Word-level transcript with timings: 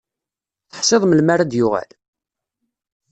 Teḥṣiḍ 0.71 1.03
melmi 1.05 1.31
ara 1.33 1.43
d-yuɣal? 1.51 1.89